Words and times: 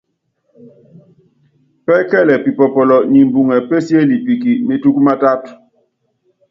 Pɛ́kɛlɛ 1.85 2.35
pipɔpɔlɔ 2.43 2.97
nimbuŋɛ 3.11 3.57
pésiélipikene 3.69 4.61
metúkú 4.67 5.01
mátátu. 5.05 5.51